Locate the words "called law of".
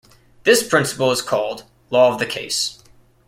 1.21-2.17